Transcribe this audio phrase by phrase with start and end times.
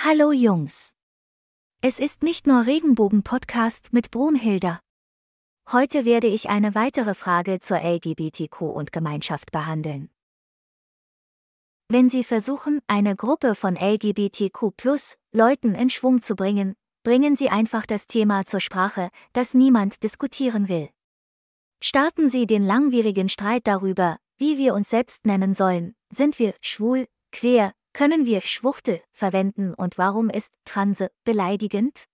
[0.00, 0.94] Hallo Jungs.
[1.82, 4.78] Es ist nicht nur Regenbogen-Podcast mit Brunhilda.
[5.72, 10.08] Heute werde ich eine weitere Frage zur LGBTQ und Gemeinschaft behandeln.
[11.88, 14.72] Wenn Sie versuchen, eine Gruppe von LGBTQ
[15.32, 20.68] Leuten in Schwung zu bringen, bringen Sie einfach das Thema zur Sprache, das niemand diskutieren
[20.68, 20.90] will.
[21.82, 27.08] Starten Sie den langwierigen Streit darüber, wie wir uns selbst nennen sollen, sind wir schwul,
[27.32, 32.04] queer, können wir Schwuchtel verwenden und warum ist Transe beleidigend?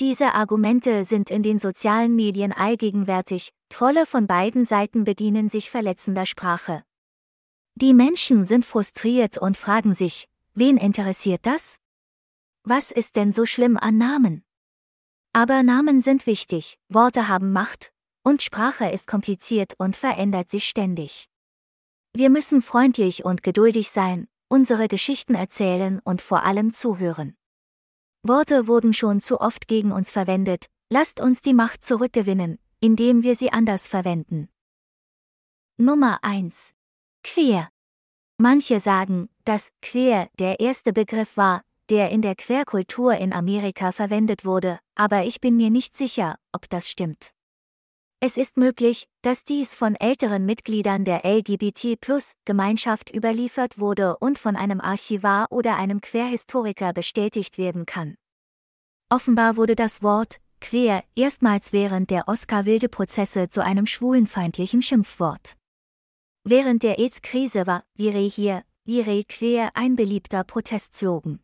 [0.00, 6.24] Diese Argumente sind in den sozialen Medien allgegenwärtig, Trolle von beiden Seiten bedienen sich verletzender
[6.24, 6.84] Sprache.
[7.74, 11.76] Die Menschen sind frustriert und fragen sich, wen interessiert das?
[12.62, 14.42] Was ist denn so schlimm an Namen?
[15.34, 21.28] Aber Namen sind wichtig, Worte haben Macht, und Sprache ist kompliziert und verändert sich ständig.
[22.14, 27.36] Wir müssen freundlich und geduldig sein, unsere Geschichten erzählen und vor allem zuhören.
[28.22, 33.34] Worte wurden schon zu oft gegen uns verwendet, lasst uns die Macht zurückgewinnen, indem wir
[33.34, 34.48] sie anders verwenden.
[35.76, 36.72] Nummer 1.
[37.24, 37.68] Queer.
[38.38, 44.44] Manche sagen, dass queer der erste Begriff war, der in der Queerkultur in Amerika verwendet
[44.44, 47.33] wurde, aber ich bin mir nicht sicher, ob das stimmt.
[48.20, 54.80] Es ist möglich, dass dies von älteren Mitgliedern der LGBT-Plus-Gemeinschaft überliefert wurde und von einem
[54.80, 58.16] Archivar oder einem Querhistoriker bestätigt werden kann.
[59.10, 65.56] Offenbar wurde das Wort queer erstmals während der Oscar-Wilde-Prozesse zu einem schwulenfeindlichen Schimpfwort.
[66.42, 71.40] Während der AIDS-Krise war Vire hier, Vire queer ein beliebter Protestslogan.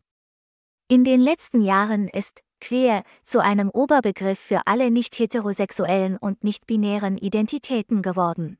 [0.87, 7.17] In den letzten Jahren ist queer zu einem Oberbegriff für alle nicht heterosexuellen und nicht-binären
[7.17, 8.57] Identitäten geworden.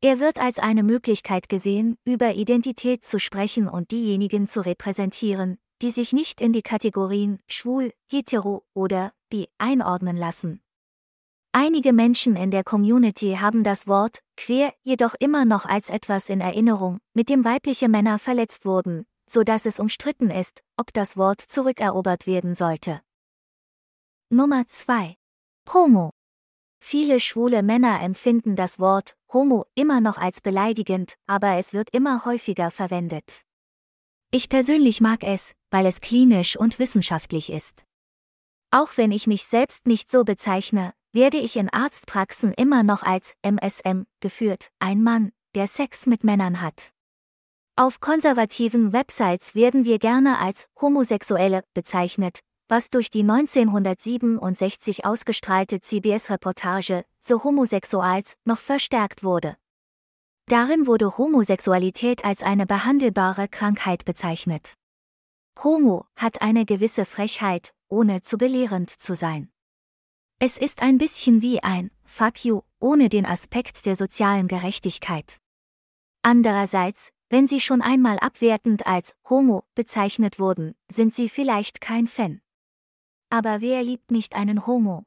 [0.00, 5.90] Er wird als eine Möglichkeit gesehen, über Identität zu sprechen und diejenigen zu repräsentieren, die
[5.90, 10.60] sich nicht in die Kategorien schwul, hetero oder bi einordnen lassen.
[11.52, 16.40] Einige Menschen in der Community haben das Wort queer jedoch immer noch als etwas in
[16.40, 21.42] Erinnerung, mit dem weibliche Männer verletzt wurden, so dass es umstritten ist, ob das Wort
[21.42, 23.02] zurückerobert werden sollte.
[24.34, 25.14] Nummer 2.
[25.74, 26.08] Homo.
[26.82, 32.24] Viele schwule Männer empfinden das Wort Homo immer noch als beleidigend, aber es wird immer
[32.24, 33.42] häufiger verwendet.
[34.30, 37.84] Ich persönlich mag es, weil es klinisch und wissenschaftlich ist.
[38.70, 43.34] Auch wenn ich mich selbst nicht so bezeichne, werde ich in Arztpraxen immer noch als
[43.42, 46.94] MSM geführt, ein Mann, der Sex mit Männern hat.
[47.76, 52.40] Auf konservativen Websites werden wir gerne als Homosexuelle bezeichnet,
[52.72, 59.58] was durch die 1967 ausgestrahlte CBS-Reportage So Homosexuals noch verstärkt wurde.
[60.46, 64.72] Darin wurde Homosexualität als eine behandelbare Krankheit bezeichnet.
[65.62, 69.50] Homo hat eine gewisse Frechheit, ohne zu belehrend zu sein.
[70.38, 75.36] Es ist ein bisschen wie ein Fuck you, ohne den Aspekt der sozialen Gerechtigkeit.
[76.22, 82.41] Andererseits, wenn sie schon einmal abwertend als Homo bezeichnet wurden, sind sie vielleicht kein Fan.
[83.32, 85.04] Aber wer liebt nicht einen Homo?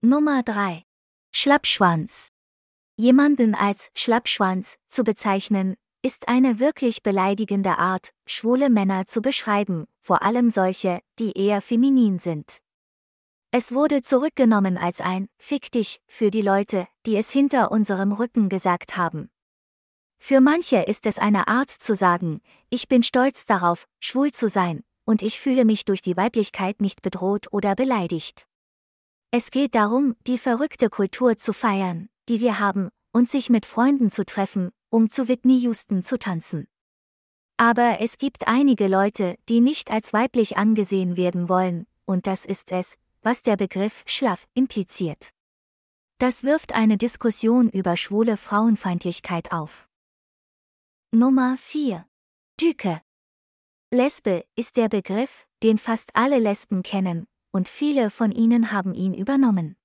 [0.00, 0.82] Nummer 3.
[1.30, 2.30] Schlappschwanz.
[2.96, 10.22] Jemanden als Schlappschwanz zu bezeichnen, ist eine wirklich beleidigende Art, schwule Männer zu beschreiben, vor
[10.22, 12.58] allem solche, die eher feminin sind.
[13.52, 18.48] Es wurde zurückgenommen als ein Fick dich für die Leute, die es hinter unserem Rücken
[18.48, 19.30] gesagt haben.
[20.18, 24.82] Für manche ist es eine Art zu sagen, ich bin stolz darauf, schwul zu sein,
[25.08, 28.46] und ich fühle mich durch die Weiblichkeit nicht bedroht oder beleidigt.
[29.30, 34.10] Es geht darum, die verrückte Kultur zu feiern, die wir haben, und sich mit Freunden
[34.10, 36.68] zu treffen, um zu Whitney Houston zu tanzen.
[37.56, 42.70] Aber es gibt einige Leute, die nicht als weiblich angesehen werden wollen, und das ist
[42.70, 45.30] es, was der Begriff schlaff impliziert.
[46.18, 49.88] Das wirft eine Diskussion über schwule Frauenfeindlichkeit auf.
[51.12, 52.06] Nummer 4.
[52.60, 53.00] Düke.
[53.90, 59.14] Lesbe ist der Begriff, den fast alle Lesben kennen, und viele von ihnen haben ihn
[59.14, 59.76] übernommen.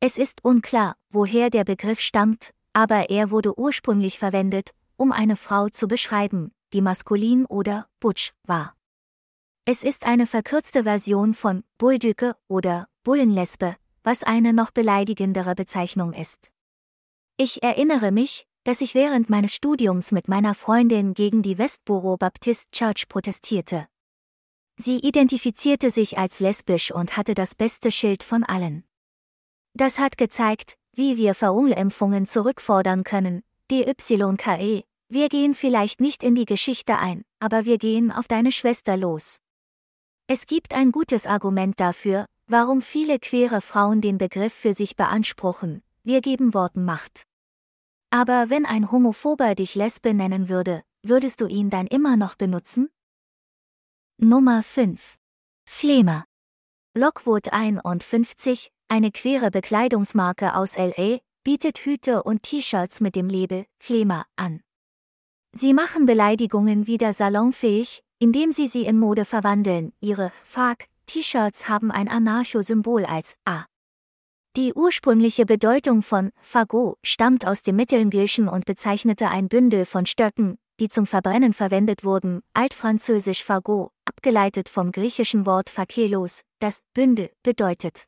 [0.00, 5.68] Es ist unklar, woher der Begriff stammt, aber er wurde ursprünglich verwendet, um eine Frau
[5.68, 8.74] zu beschreiben, die maskulin oder butch war.
[9.66, 16.50] Es ist eine verkürzte Version von Bulldücke oder Bullenlesbe, was eine noch beleidigendere Bezeichnung ist.
[17.36, 22.72] Ich erinnere mich, dass ich während meines Studiums mit meiner Freundin gegen die Westboro Baptist
[22.72, 23.86] Church protestierte.
[24.76, 28.84] Sie identifizierte sich als lesbisch und hatte das beste Schild von allen.
[29.74, 36.44] Das hat gezeigt, wie wir Verunglimpfungen zurückfordern können, DYKE, Wir gehen vielleicht nicht in die
[36.44, 39.38] Geschichte ein, aber wir gehen auf deine Schwester los.
[40.26, 45.82] Es gibt ein gutes Argument dafür, warum viele queere Frauen den Begriff für sich beanspruchen,
[46.04, 47.26] wir geben Worten Macht.
[48.10, 52.90] Aber wenn ein Homophober dich Lesbe nennen würde, würdest du ihn dann immer noch benutzen?
[54.18, 55.16] Nummer 5.
[55.64, 56.24] Flemer.
[56.96, 64.26] Lockwood 51, eine queere Bekleidungsmarke aus LA, bietet Hüte und T-Shirts mit dem Label Flemer
[64.34, 64.60] an.
[65.52, 69.92] Sie machen Beleidigungen wieder salonfähig, indem sie sie in Mode verwandeln.
[70.00, 73.69] Ihre Fag-T-Shirts haben ein Anarcho-Symbol als A.
[74.56, 80.58] Die ursprüngliche Bedeutung von Fagot stammt aus dem Mittelenglischen und bezeichnete ein Bündel von Stöcken,
[80.80, 88.06] die zum Verbrennen verwendet wurden, altfranzösisch Fagot, abgeleitet vom griechischen Wort Phakelos, das Bündel bedeutet.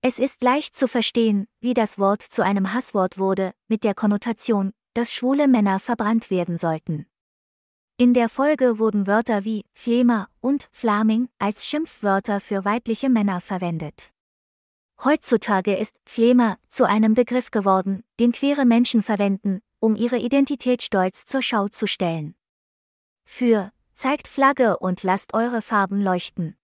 [0.00, 4.72] Es ist leicht zu verstehen, wie das Wort zu einem Hasswort wurde, mit der Konnotation,
[4.94, 7.06] dass schwule Männer verbrannt werden sollten.
[7.96, 14.12] In der Folge wurden Wörter wie Flema und Flaming als Schimpfwörter für weibliche Männer verwendet.
[15.04, 21.24] Heutzutage ist Flema zu einem Begriff geworden, den queere Menschen verwenden, um ihre Identität stolz
[21.24, 22.34] zur Schau zu stellen.
[23.24, 26.56] Für zeigt Flagge und lasst eure Farben leuchten.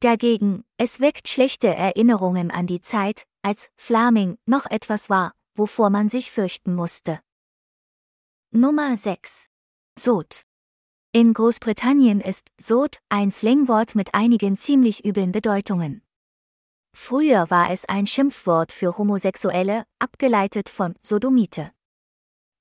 [0.00, 6.08] Dagegen, es weckt schlechte Erinnerungen an die Zeit, als Flaming noch etwas war, wovor man
[6.08, 7.20] sich fürchten musste.
[8.50, 9.48] Nummer 6.
[9.96, 10.42] Sod.
[11.12, 16.03] In Großbritannien ist Sod ein Slangwort mit einigen ziemlich üblen Bedeutungen.
[16.96, 21.72] Früher war es ein Schimpfwort für Homosexuelle, abgeleitet von Sodomite.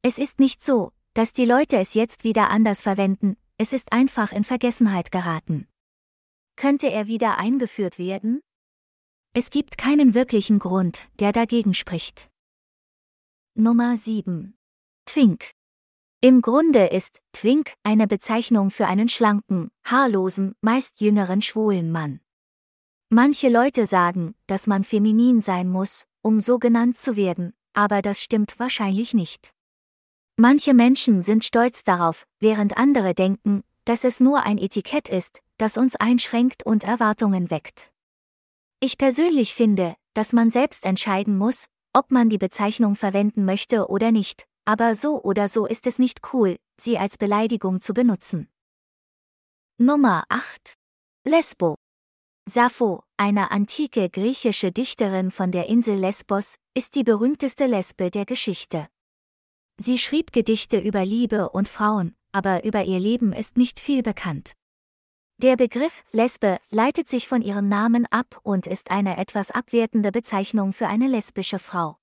[0.01, 4.31] Es ist nicht so, dass die Leute es jetzt wieder anders verwenden, es ist einfach
[4.31, 5.68] in Vergessenheit geraten.
[6.56, 8.41] Könnte er wieder eingeführt werden?
[9.33, 12.30] Es gibt keinen wirklichen Grund, der dagegen spricht.
[13.53, 14.56] Nummer 7.
[15.06, 15.51] Twink.
[16.21, 22.23] Im Grunde ist Twink eine Bezeichnung für einen schlanken, haarlosen, meist jüngeren schwulen Mann.
[23.15, 28.24] Manche Leute sagen, dass man feminin sein muss, um so genannt zu werden, aber das
[28.24, 29.51] stimmt wahrscheinlich nicht.
[30.36, 35.77] Manche Menschen sind stolz darauf, während andere denken, dass es nur ein Etikett ist, das
[35.77, 37.92] uns einschränkt und Erwartungen weckt.
[38.80, 44.12] Ich persönlich finde, dass man selbst entscheiden muss, ob man die Bezeichnung verwenden möchte oder
[44.12, 48.50] nicht, aber so oder so ist es nicht cool, sie als Beleidigung zu benutzen.
[49.77, 50.74] Nummer 8.
[51.27, 51.75] Lesbo.
[52.45, 58.90] Sappho, eine antike griechische Dichterin von der Insel Lesbos, ist die berühmteste Lesbe der Geschichte.
[59.78, 64.54] Sie schrieb Gedichte über Liebe und Frauen, aber über ihr Leben ist nicht viel bekannt.
[65.38, 70.74] Der Begriff Lesbe leitet sich von ihrem Namen ab und ist eine etwas abwertende Bezeichnung
[70.74, 71.98] für eine lesbische Frau.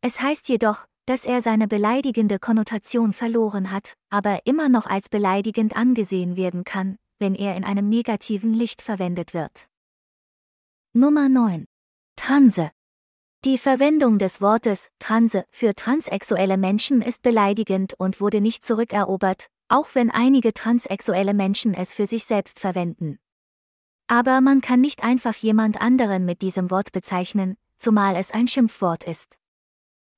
[0.00, 5.76] Es heißt jedoch, dass er seine beleidigende Konnotation verloren hat, aber immer noch als beleidigend
[5.76, 9.68] angesehen werden kann, wenn er in einem negativen Licht verwendet wird.
[10.92, 11.66] Nummer 9.
[12.16, 12.72] Transe.
[13.44, 19.94] Die Verwendung des Wortes Transe für transsexuelle Menschen ist beleidigend und wurde nicht zurückerobert, auch
[19.94, 23.20] wenn einige transsexuelle Menschen es für sich selbst verwenden.
[24.08, 29.04] Aber man kann nicht einfach jemand anderen mit diesem Wort bezeichnen, zumal es ein Schimpfwort
[29.04, 29.38] ist.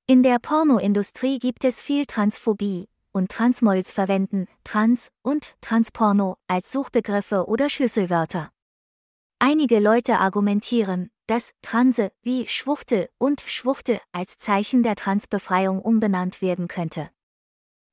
[0.06, 7.46] In der Pornoindustrie gibt es viel Transphobie, und Transmolls verwenden Trans und Transporno als Suchbegriffe
[7.46, 8.50] oder Schlüsselwörter.
[9.38, 16.68] Einige Leute argumentieren, dass Transe wie Schwuchtel und Schwuchtel als Zeichen der Transbefreiung umbenannt werden
[16.68, 17.10] könnte.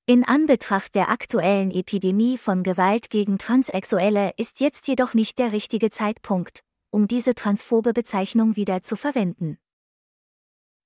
[0.07, 5.91] In Anbetracht der aktuellen Epidemie von Gewalt gegen Transsexuelle ist jetzt jedoch nicht der richtige
[5.91, 9.57] Zeitpunkt, um diese transphobe Bezeichnung wieder zu verwenden.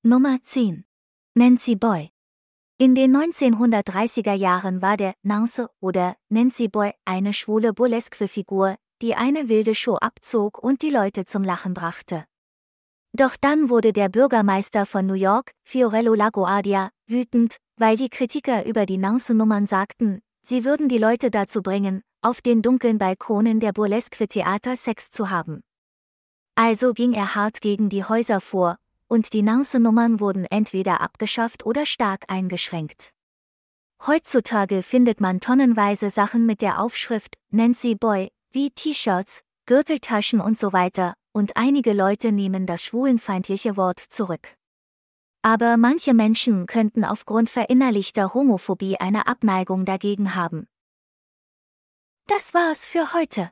[0.03, 0.85] Nummer 10
[1.35, 2.14] Nancy Boy.
[2.77, 9.47] In den 1930er Jahren war der Nance oder Nancy Boy eine schwule Burlesque-Figur, die eine
[9.47, 12.25] wilde Show abzog und die Leute zum Lachen brachte.
[13.13, 18.85] Doch dann wurde der Bürgermeister von New York, Fiorello Laguardia, wütend, weil die Kritiker über
[18.85, 24.75] die Nance-Nummern sagten, sie würden die Leute dazu bringen, auf den dunklen Balkonen der Burlesque-Theater
[24.75, 25.61] Sex zu haben.
[26.55, 28.75] Also ging er hart gegen die Häuser vor
[29.07, 33.11] und die Nance-Nummern wurden entweder abgeschafft oder stark eingeschränkt.
[34.05, 40.73] Heutzutage findet man tonnenweise Sachen mit der Aufschrift Nancy Boy, wie T-Shirts, Gürteltaschen und so
[40.73, 44.55] weiter, und einige Leute nehmen das schwulenfeindliche Wort zurück.
[45.41, 50.67] Aber manche Menschen könnten aufgrund verinnerlichter Homophobie eine Abneigung dagegen haben.
[52.27, 53.51] Das war's für heute.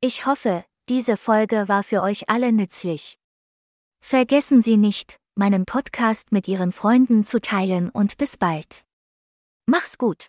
[0.00, 3.18] Ich hoffe, diese Folge war für euch alle nützlich.
[4.00, 8.84] Vergessen Sie nicht, meinen Podcast mit Ihren Freunden zu teilen und bis bald.
[9.66, 10.28] Mach's gut.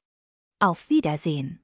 [0.60, 1.62] Auf Wiedersehen.